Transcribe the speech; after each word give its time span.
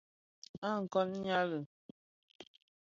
A 0.67 0.69
kôn 0.91 1.07
nyali. 1.23 1.59